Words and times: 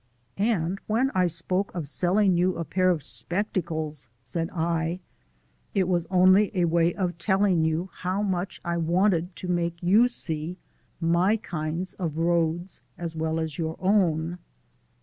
"And 0.39 0.79
when 0.87 1.11
I 1.13 1.27
spoke 1.27 1.75
of 1.75 1.87
selling 1.87 2.35
you 2.35 2.55
a 2.55 2.65
pair 2.65 2.89
of 2.89 3.03
spectacles," 3.03 4.09
said 4.23 4.49
I, 4.51 4.99
"it 5.75 5.87
was 5.87 6.07
only 6.07 6.49
a 6.57 6.65
way 6.65 6.95
of 6.95 7.19
telling 7.19 7.63
you 7.65 7.91
how 7.97 8.23
much 8.23 8.59
I 8.65 8.77
wanted 8.77 9.35
to 9.35 9.47
make 9.47 9.83
you 9.83 10.07
see 10.07 10.57
my 10.99 11.37
kinds 11.37 11.93
of 11.93 12.17
roads 12.17 12.81
as 12.97 13.15
well 13.15 13.39
as 13.39 13.59
your 13.59 13.75
own." 13.79 14.39